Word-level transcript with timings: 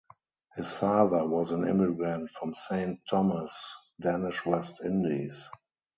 His 0.55 0.73
father 0.73 1.27
was 1.27 1.51
an 1.51 1.67
immigrant 1.67 2.31
from 2.31 2.55
Saint 2.55 3.01
Thomas, 3.07 3.71
Danish 4.01 4.43
West 4.47 4.81
Indies. 4.83 5.47